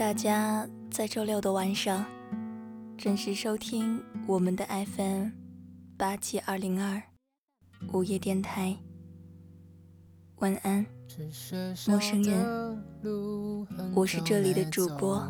[0.00, 2.02] 大家在周六的晚上
[2.96, 5.26] 准时收听我们的 FM
[5.98, 7.02] 八七二零二
[7.92, 8.74] 午夜电台。
[10.36, 10.86] 晚安，
[11.86, 12.82] 陌生人，
[13.94, 15.22] 我是这里的主播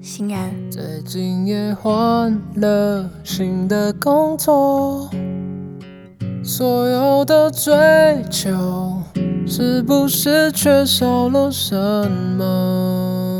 [0.00, 0.50] 欣然。
[0.70, 5.10] 最近也换了新的工作，
[6.42, 9.02] 所有的追求
[9.46, 11.76] 是不是缺少了什
[12.38, 13.35] 么？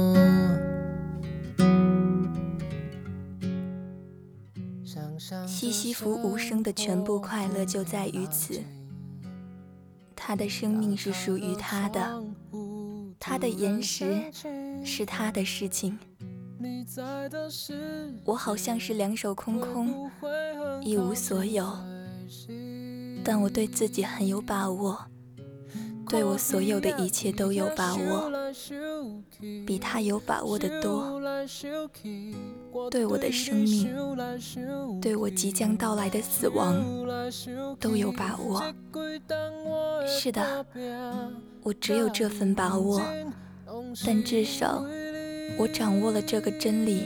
[5.87, 8.61] 西西弗无声的全部快乐就在于此。
[10.17, 12.25] 他的生命是属于他的，
[13.21, 14.25] 他的岩石
[14.85, 15.97] 是他的事情。
[18.25, 20.11] 我好像是两手空空，
[20.83, 21.73] 一无所有，
[23.23, 24.99] 但我对自己很有把握，
[26.09, 28.29] 对我所有的一切都有把握，
[29.67, 31.21] 比他有把握的多。
[32.91, 33.89] 对我的生命，
[35.01, 36.83] 对我即将到来的死亡，
[37.79, 38.63] 都有把握。
[40.07, 40.65] 是的，
[41.63, 43.01] 我只有这份把握，
[44.05, 44.85] 但至少
[45.59, 47.05] 我掌握了这个真理，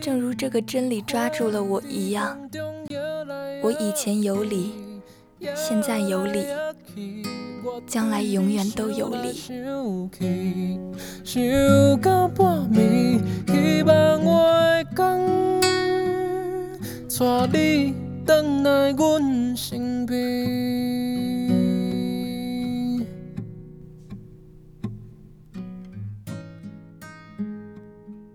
[0.00, 2.38] 正如这个真理抓住了我一样。
[3.62, 4.72] 我以前有理，
[5.54, 6.44] 现在有理，
[7.86, 9.32] 将来永远都有理。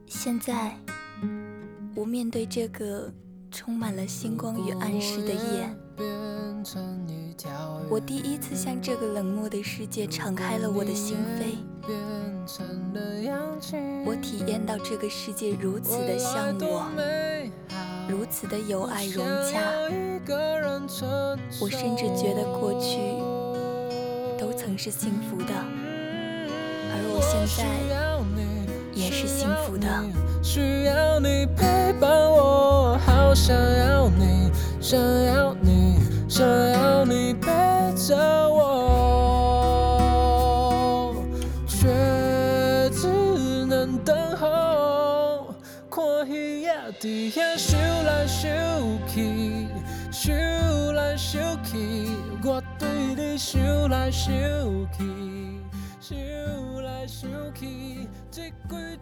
[0.07, 0.75] 现在，
[1.95, 3.11] 我面对这个
[3.51, 5.69] 充满了星光与暗示的夜，
[7.89, 11.55] 我第一次向这个冷漠的世界敞开了我的心扉。
[14.05, 16.85] 我体验到这个世界如此的像我，
[18.07, 19.59] 如此的有爱融洽。
[21.61, 22.97] 我甚至觉得过去
[24.39, 25.53] 都曾是幸福的，
[26.91, 27.65] 而我现在。
[28.93, 29.87] 也是幸福的。
[30.41, 34.49] 需要你陪伴我，好想要你，
[34.85, 35.97] 想要你，
[36.29, 37.49] 想要你陪
[37.95, 38.15] 着
[38.47, 39.65] 我，
[41.67, 41.87] 却
[42.91, 43.07] 只
[43.65, 45.55] 能等候。
[45.89, 47.41] 看鱼仔伫遐
[47.73, 49.65] 游来游去，
[50.29, 51.17] 游来游
[51.63, 51.73] 去，
[52.43, 55.01] 我对你游来游去。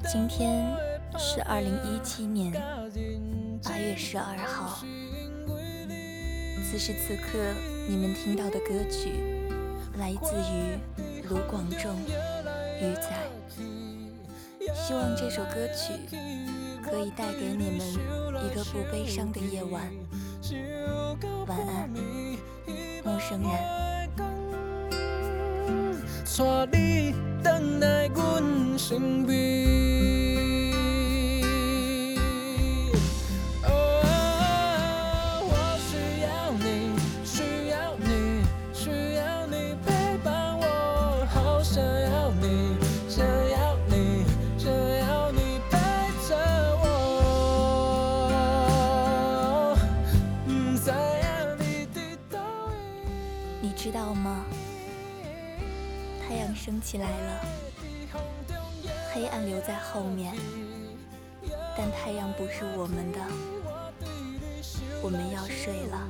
[0.09, 0.39] 今天
[1.17, 2.53] 是二零一七年
[3.61, 4.79] 八月十二号。
[6.73, 7.37] 此时此刻，
[7.87, 9.11] 你们听到的歌曲
[9.99, 10.75] 来自于
[11.29, 11.95] 卢广仲、
[12.81, 13.13] 鱼仔。
[14.73, 15.93] 希望这首歌曲
[16.83, 17.79] 可以带给你们
[18.43, 19.83] 一个不悲伤的夜晚。
[21.45, 21.91] 晚安，
[23.03, 23.51] 陌生人。
[26.33, 27.13] 带你
[27.43, 27.49] 回
[27.81, 30.32] 来阮身边。
[53.93, 54.43] 到吗？
[56.27, 57.45] 太阳升起来了，
[59.13, 60.33] 黑暗留在后面，
[61.77, 63.19] 但太阳不是我们的，
[65.03, 66.09] 我们要睡了。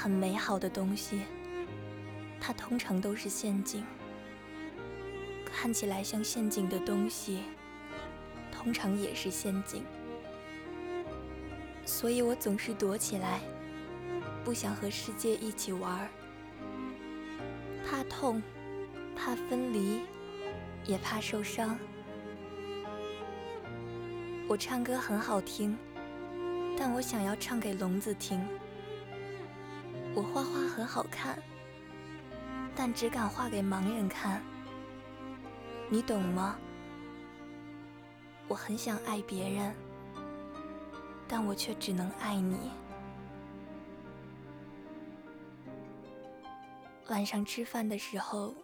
[0.00, 1.22] 很美好的东西，
[2.40, 3.84] 它通常都是陷阱。
[5.44, 7.40] 看起来像陷阱的东西，
[8.52, 9.84] 通常也是陷阱。
[11.84, 13.40] 所以我总是躲起来，
[14.44, 16.08] 不想和世界一起玩。
[17.84, 18.40] 怕痛，
[19.16, 20.02] 怕分离，
[20.84, 21.76] 也怕受伤。
[24.46, 25.76] 我唱歌很好听。
[26.78, 28.40] 但我想要唱给聋子听。
[30.14, 31.40] 我画画很好看，
[32.74, 34.42] 但只敢画给盲人看。
[35.88, 36.58] 你懂吗？
[38.48, 39.74] 我很想爱别人，
[41.28, 42.70] 但我却只能爱你。
[47.08, 48.54] 晚上吃饭的时候，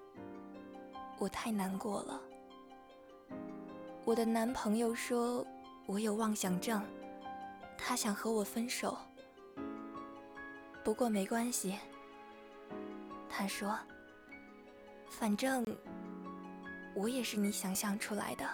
[1.19, 2.21] 我太难过了。
[4.05, 5.47] 我的男朋友说
[5.87, 6.83] 我有妄想症。
[7.77, 8.97] 他想和我分手，
[10.85, 11.75] 不过没关系。
[13.29, 13.77] 他说
[15.09, 15.65] ：“反正
[16.95, 18.47] 我也是你想象出来的。”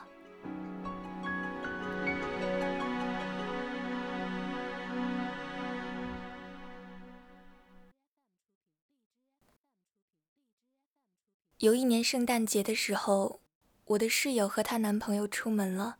[11.58, 13.42] 有一年圣诞节的时候，
[13.84, 15.98] 我的室友和她男朋友出门了，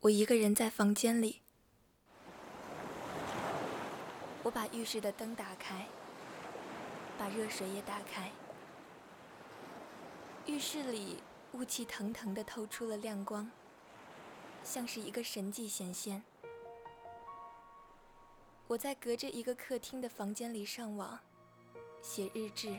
[0.00, 1.45] 我一个人在房间里。
[4.46, 5.88] 我把浴室的灯打开，
[7.18, 8.30] 把热水也打开。
[10.46, 11.20] 浴室里
[11.50, 13.50] 雾气腾腾的透出了亮光，
[14.62, 16.22] 像是一个神迹显现。
[18.68, 21.18] 我在隔着一个客厅的房间里上网，
[22.00, 22.72] 写日志，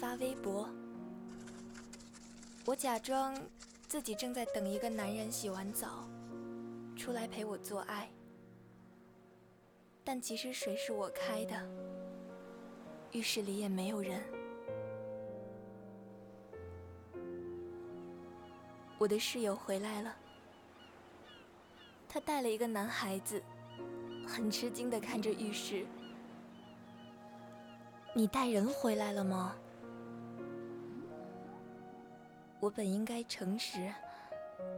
[0.00, 0.70] 发微博。
[2.64, 3.38] 我假装
[3.86, 6.08] 自己正在等一个男人洗完澡，
[6.96, 8.08] 出来陪我做爱。
[10.08, 11.68] 但其实水是我开的，
[13.10, 14.22] 浴室里也没有人。
[18.98, 20.16] 我的室友回来了，
[22.08, 23.42] 他带了一个男孩子，
[24.24, 25.84] 很吃惊的看着浴室。
[28.14, 29.56] 你带人回来了吗？
[32.60, 33.92] 我本应该诚实，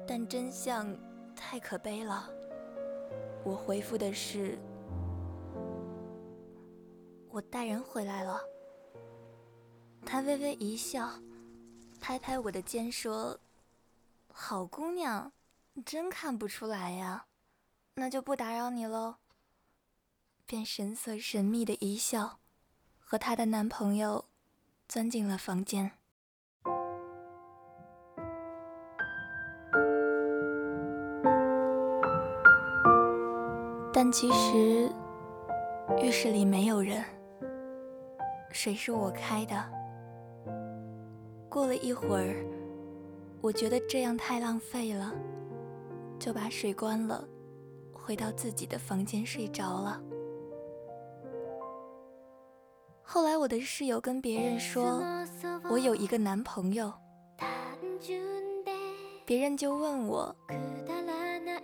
[0.07, 0.97] 但真相
[1.37, 2.31] 太可悲了。
[3.45, 4.59] 我回复的是。
[7.31, 8.41] 我带人回来了。
[10.05, 11.11] 他微微一笑，
[12.01, 13.39] 拍拍我的肩说
[14.33, 15.33] ：“好姑娘，
[15.85, 17.27] 真看不出来呀，
[17.95, 19.17] 那就不打扰你喽。”
[20.47, 22.39] 便神色神秘的一笑，
[22.99, 24.25] 和她的男朋友
[24.89, 25.93] 钻进了房间。
[33.93, 34.91] 但其实
[36.01, 37.18] 浴室里没有人。
[38.51, 39.65] 水是我开的。
[41.49, 42.45] 过了一会儿，
[43.41, 45.15] 我觉得这样太浪费了，
[46.19, 47.27] 就把水关了，
[47.93, 50.01] 回到自己的房间睡着了。
[53.03, 55.03] 后来我的室友跟别人说，
[55.71, 56.93] 我有一个男朋友，
[59.25, 60.35] 别人就问我，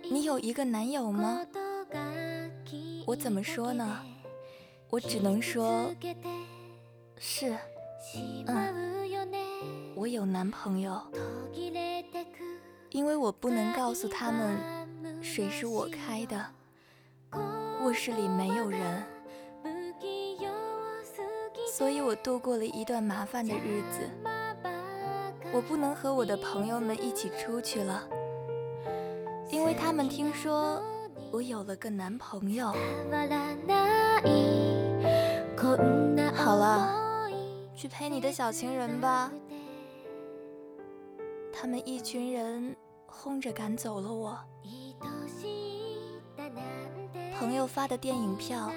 [0.09, 1.41] 你有一个男友吗？
[3.05, 4.01] 我怎么说呢？
[4.89, 5.85] 我只能说。
[7.17, 7.55] 是，
[8.47, 9.09] 嗯，
[9.95, 11.01] 我有男朋友，
[12.91, 16.45] 因为我不能告诉他们水是我开的，
[17.83, 19.03] 卧室里没有人，
[21.73, 24.09] 所以我度过了一段麻烦的日子。
[25.53, 28.03] 我不能和我的朋友们一起出去了，
[29.49, 30.83] 因为他们听说
[31.31, 32.73] 我有了个男朋友。
[36.35, 37.04] 好了。
[37.75, 39.31] 去陪你的小情人吧。
[41.51, 44.37] 他们一群人轰着赶走了我。
[47.37, 48.71] 朋友发的电影票，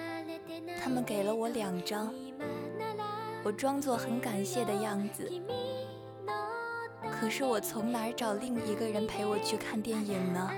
[0.82, 2.12] 他们给了我两张。
[3.44, 5.30] 我装作很感谢的样子。
[7.10, 10.50] 可是我从哪儿找另一个人陪我去看电影呢？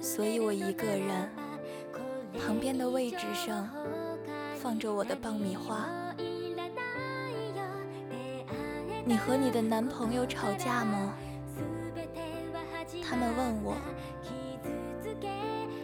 [0.00, 1.28] 所以我一个人。
[2.38, 3.68] 旁边的位置上
[4.56, 5.88] 放着我的爆米花。
[9.10, 11.12] 你和你的男朋友吵架吗？
[13.02, 13.74] 他们问我，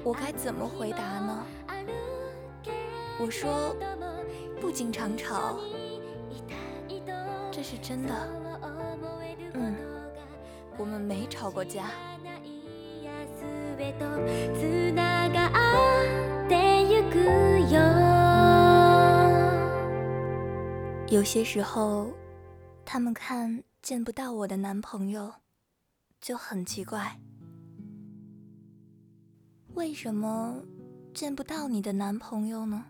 [0.04, 1.45] 我该怎么回答呢？
[3.18, 3.75] 我说
[4.61, 5.59] 不经常吵，
[7.50, 8.14] 这是真的。
[9.54, 9.75] 嗯，
[10.78, 11.90] 我们没吵过架。
[21.09, 22.06] 有些时候，
[22.96, 25.30] 他们看见不到我的男朋友，
[26.18, 27.20] 就很奇怪，
[29.74, 30.62] 为什么
[31.12, 32.86] 见不到你的男朋友呢？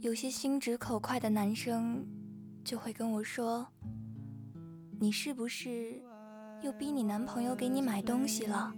[0.00, 2.04] 有些心直口快的男生
[2.64, 3.64] 就会跟我说
[4.98, 6.02] ：“你是不是
[6.62, 8.74] 又逼你男朋友给你买东西了？”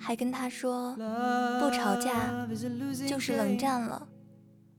[0.00, 0.94] 还跟他说
[1.60, 2.48] ：“不吵架
[3.06, 4.08] 就是冷战了。”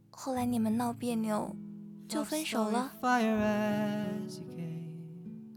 [0.09, 1.55] 后来你们闹别扭，
[2.07, 2.91] 就分手了。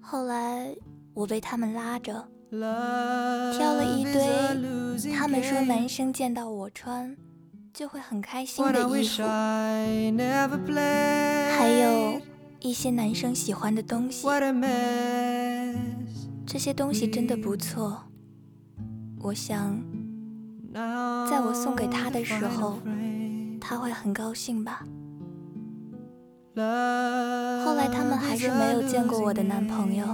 [0.01, 0.75] 后来
[1.15, 7.17] 我被他们拉着，挑了一堆他们说男生见到我穿
[7.75, 9.23] 就会很开心的衣服，
[11.59, 12.21] 还有
[12.61, 14.27] 一些男生喜欢的东西。
[16.47, 18.05] 这些东西真的不错，
[19.21, 19.79] 我想，
[20.73, 22.79] 在我送给他的时候。
[23.61, 24.83] 他会很高兴吧？
[26.59, 30.07] 后来他们还是没有见过我的男朋友，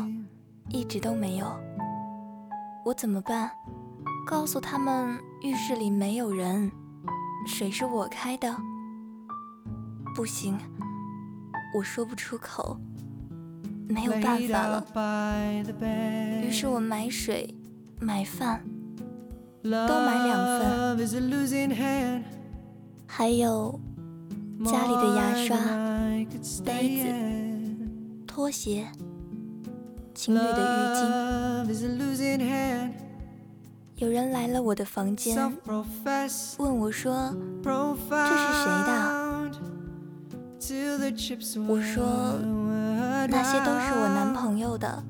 [0.68, 1.46] 一直都没有。
[2.84, 3.50] 我怎么办？
[4.26, 6.70] 告诉他们浴室里没有人，
[7.46, 8.54] 水是我开的。
[10.14, 10.58] 不行，
[11.74, 12.78] 我说不出口，
[13.88, 14.84] 没有办法了。
[16.42, 17.54] 于是我买水、
[18.00, 18.62] 买饭，
[19.62, 20.96] 都买两份。
[23.06, 23.80] 还有
[24.62, 25.56] 家里的牙刷、
[26.64, 27.06] 杯子、
[28.26, 28.86] 拖鞋、
[30.14, 31.02] 情侣的浴巾。
[33.96, 35.36] 有人来了我的房间，
[36.58, 38.90] 问我说：“这是谁的？”
[41.68, 42.38] 我说
[43.30, 45.02] ：“那些都是我男朋友的，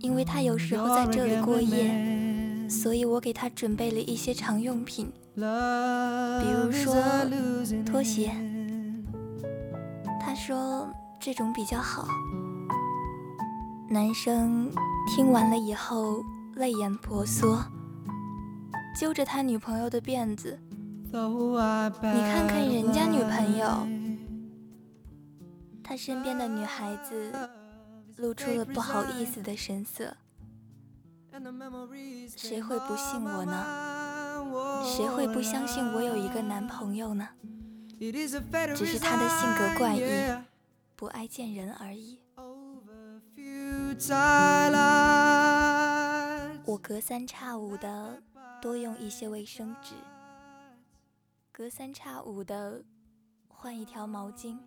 [0.00, 6.94] 因为他有时候在这里过夜，所以我给他准备了一些常用品。”比如说
[7.86, 8.32] 拖鞋，
[10.20, 10.88] 他说
[11.20, 12.08] 这种比较好。
[13.88, 14.68] 男生
[15.08, 16.24] 听完了以后
[16.56, 17.64] 泪眼婆娑，
[18.98, 20.58] 揪着他女朋友的辫子
[21.12, 23.86] ：“你看看人家女朋友。”
[25.84, 27.32] 他身边的女孩子
[28.16, 30.16] 露出了不好意思的神色。
[32.36, 33.87] 谁会不信我呢？
[34.84, 37.28] 谁会不相信我有一个男朋友呢？
[37.98, 40.02] 只是他的性格怪异，
[40.94, 42.20] 不爱见人而已。
[46.64, 48.22] 我隔三差五的
[48.62, 49.94] 多用一些卫生纸，
[51.50, 52.84] 隔三差五的
[53.48, 54.58] 换一条毛巾，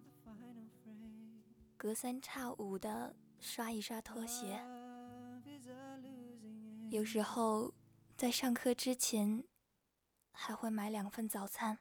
[1.78, 4.60] 隔三差五的刷一刷拖鞋。
[6.90, 7.74] 有时候
[8.18, 9.44] 在上课之前。
[10.44, 11.78] 还会买两份早餐，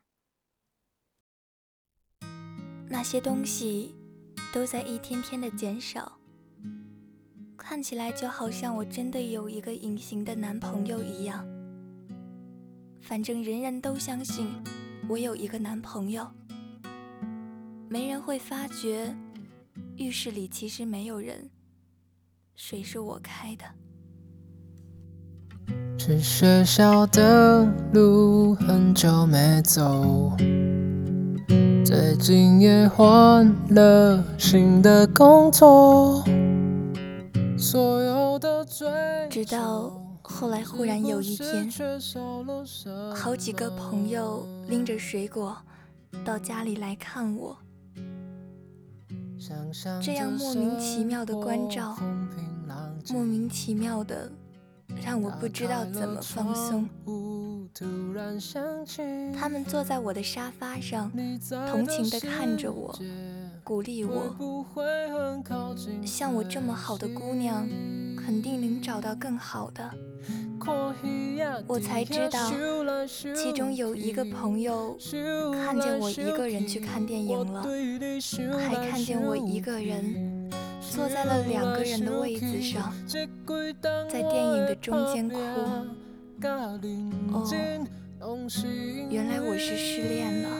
[2.90, 3.94] 那些东西
[4.52, 6.20] 都在一天天的减少，
[7.56, 11.42] 看起来就好像我真的有一个隐形的男朋友一样。
[13.00, 14.46] 反正人人都相信
[15.08, 16.30] 我有一个男朋友，
[17.88, 19.16] 没人会发觉
[19.96, 21.50] 浴室里其实没有人，
[22.54, 23.64] 水是我开的。
[26.02, 30.32] 去学校的路很久没走，
[31.84, 36.24] 最近也换了新的工作。
[37.58, 38.64] 所有的
[39.28, 39.92] 直到
[40.22, 41.68] 后来，忽然有一天，
[43.14, 45.54] 好几个朋友拎着水果
[46.24, 47.54] 到家里来看我，
[50.02, 51.94] 这样莫名其妙的关照，
[53.12, 54.32] 莫名其妙的。
[55.04, 56.88] 让我不知道怎么放松。
[59.38, 61.10] 他们坐在我的沙发上，
[61.70, 62.94] 同情地看着我，
[63.62, 64.34] 鼓励我。
[66.04, 67.66] 像我这么好的姑娘，
[68.16, 69.88] 肯定能找到更好的。
[71.66, 72.50] 我才知道，
[73.34, 74.98] 其中有一个朋友
[75.64, 77.64] 看见我一个人去看电影了，
[78.58, 80.39] 还看见我一个人。
[81.00, 85.38] 坐在了两个人的位子上，在电影的中间哭。
[87.32, 87.42] 哦，
[89.08, 90.50] 原来我是失恋了。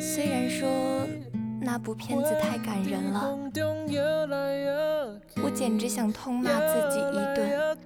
[0.00, 1.04] 虽然说
[1.60, 3.36] 那部片子太感人了，
[5.42, 7.76] 我简直想痛骂自己一顿。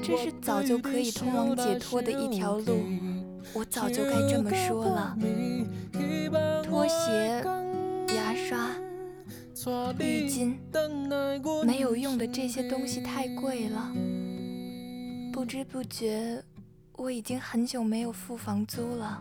[0.00, 2.84] 这是早就可以通往解脱的一条路，
[3.52, 5.18] 我早就该这么说了。
[6.62, 7.42] 拖鞋、
[8.14, 8.70] 牙刷、
[9.98, 10.54] 浴巾，
[11.64, 13.92] 没有用的这些东西太贵了。
[15.32, 16.40] 不知不觉，
[16.92, 19.20] 我已经很久没有付房租了。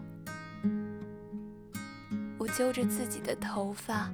[2.38, 4.12] 我揪着自己的头发，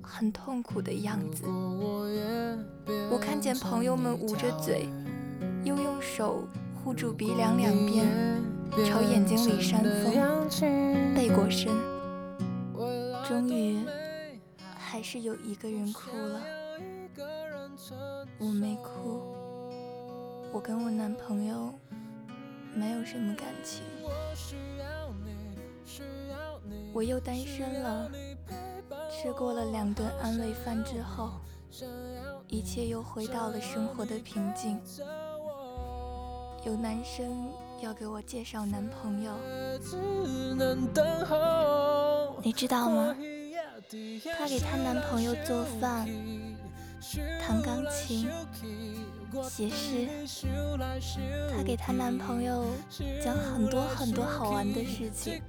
[0.00, 1.42] 很痛苦的样子。
[3.10, 4.88] 我看见朋友们捂着嘴，
[5.64, 8.06] 又用手护住鼻梁两边，
[8.86, 10.14] 朝眼睛里扇风，
[11.16, 11.72] 背过身。
[13.26, 13.80] 终于，
[14.94, 16.40] 还是有一个人哭了。
[18.38, 19.34] 我没哭，
[20.52, 21.74] 我跟我男朋友
[22.72, 23.82] 没有什么感情。
[26.92, 28.08] 我又单身了，
[29.10, 31.40] 吃过了两顿安慰饭之后，
[32.46, 34.80] 一切又回到了生活的平静。
[36.64, 39.32] 有男生要给我介绍男朋友，
[42.44, 43.16] 你知道吗？
[44.36, 46.08] 她给她男朋友做饭、
[47.40, 48.28] 弹钢琴、
[49.48, 50.08] 写诗，
[51.54, 52.64] 她给她男朋友
[53.22, 55.40] 讲很多很多好玩的事情。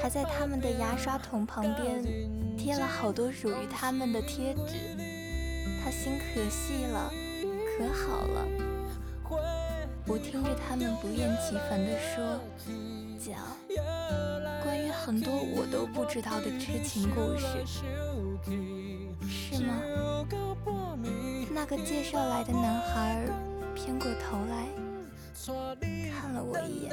[0.00, 2.02] 还在他们的牙刷桶旁边
[2.58, 4.96] 贴了好多属于他们的贴纸，
[5.80, 7.12] 他心可细了，
[7.78, 8.44] 可好了。
[10.08, 12.40] 我听着他们不厌其烦地说，
[13.16, 13.38] 讲
[14.92, 17.46] 很多我都不知道的痴情故事，
[19.26, 19.74] 是吗？
[21.50, 23.26] 那个介绍来的男孩
[23.74, 24.68] 偏过头来
[26.20, 26.92] 看了我一眼。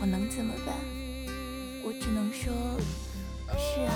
[0.00, 0.74] 我能怎么办？
[1.84, 2.52] 我只能说，
[3.56, 3.92] 是啊。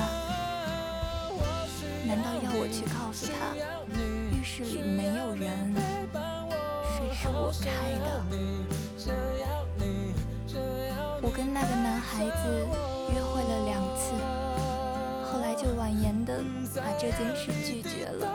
[2.07, 3.55] 难道要我去告诉他，
[4.37, 5.75] 浴室里没有人，
[6.97, 7.66] 水是我开
[7.99, 8.23] 的？
[11.23, 12.67] 我跟那个男孩子
[13.15, 14.11] 约会了两次，
[15.25, 16.43] 后来就婉言的
[16.75, 18.27] 把这件事拒绝了。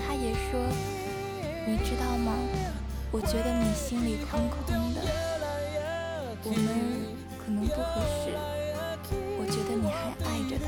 [0.00, 0.58] 他也说，
[1.66, 2.32] 你知道吗？
[3.10, 5.02] 我觉得你心里空空的。
[6.42, 6.56] 我们
[7.38, 8.32] 可能不合适，
[9.38, 10.64] 我觉得你还爱着他，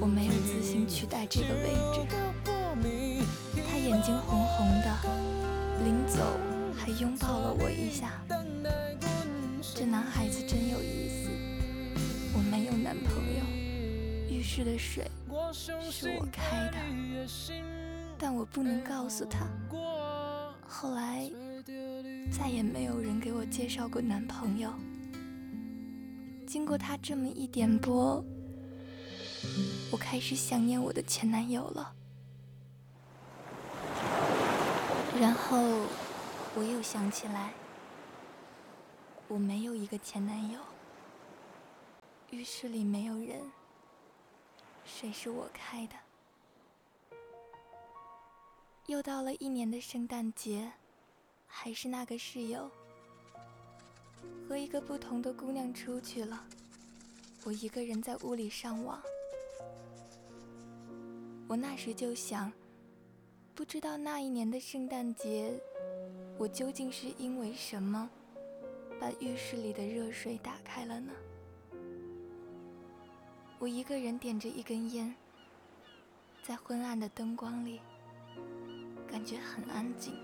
[0.00, 2.04] 我没有自信取代这个位置。
[3.70, 4.90] 他眼睛红红的，
[5.84, 6.18] 临走
[6.76, 8.20] 还拥抱了我一下。
[9.78, 11.30] 这男孩子真有意思。
[12.34, 13.44] 我没有男朋友，
[14.28, 15.08] 浴室的水
[15.88, 16.78] 是我开的，
[18.18, 19.46] 但我不能告诉他。
[20.66, 21.30] 后来。
[22.30, 24.70] 再也没有人给我介绍过男朋友。
[26.46, 28.22] 经过他这么一点拨，
[29.90, 31.92] 我开始想念我的前男友了。
[35.18, 35.58] 然后
[36.54, 37.52] 我又想起来，
[39.28, 40.58] 我没有一个前男友。
[42.30, 43.40] 浴室里没有人，
[44.84, 45.94] 水是我开的。
[48.86, 50.72] 又到了一年的圣诞节。
[51.50, 52.70] 还是那个室友，
[54.46, 56.44] 和一个不同的姑娘出去了，
[57.42, 59.02] 我一个人在屋里上网。
[61.48, 62.52] 我那时就想，
[63.54, 65.58] 不知道那一年的圣诞节，
[66.36, 68.08] 我究竟是因为什么，
[69.00, 71.12] 把浴室里的热水打开了呢？
[73.58, 75.14] 我一个人点着一根烟，
[76.42, 77.80] 在昏暗的灯光里，
[79.06, 80.14] 感觉很安静。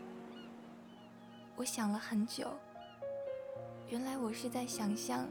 [1.57, 2.53] 我想了很久，
[3.89, 5.29] 原来我是在想象，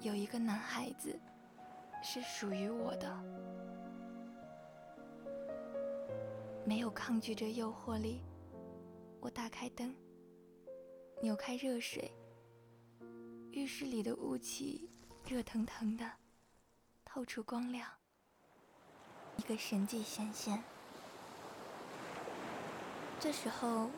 [0.00, 1.18] 有一个男孩子
[2.02, 3.24] 是属于我的。
[6.64, 8.22] 没有抗拒这诱惑力，
[9.18, 9.94] 我打开灯，
[11.22, 12.12] 扭开热水，
[13.52, 14.88] 浴室里的雾气
[15.26, 16.12] 热腾腾的，
[17.04, 17.88] 透出光亮，
[19.36, 20.62] 一个神迹显现。
[23.18, 23.90] 这时候。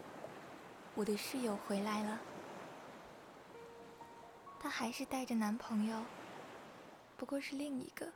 [0.95, 2.21] 我的室友回来了，
[4.61, 6.05] 她还是带着男朋友，
[7.17, 8.13] 不过是另一个。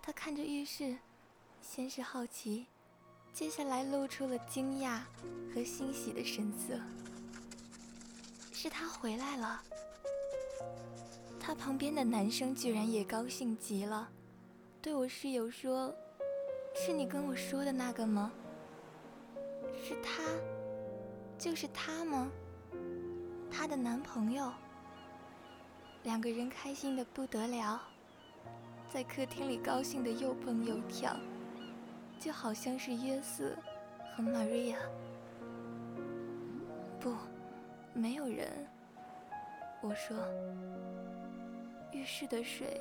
[0.00, 0.96] 她看着浴室，
[1.60, 2.68] 先是好奇，
[3.32, 5.00] 接下来露出了惊讶
[5.52, 6.78] 和欣喜的神色。
[8.66, 9.62] 是他回来了。
[11.38, 14.08] 他旁边的男生居然也高兴极了。
[14.82, 15.94] 对我室友说
[16.74, 18.32] 是你跟我说的那个吗？
[19.80, 20.20] 是他
[21.38, 22.28] 就是他吗？
[23.48, 24.52] 她的男朋友。
[26.02, 27.80] 两个人开心的不得了
[28.92, 31.16] 在客厅里高兴的又蹦又跳
[32.18, 33.56] 就好像是约瑟
[34.16, 34.78] 和玛瑞亚。
[37.96, 38.46] 没有人。
[39.80, 40.16] 我说
[41.92, 42.80] 浴室的水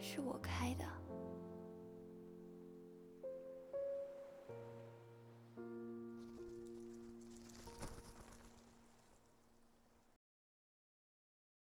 [0.00, 1.03] 是我开的。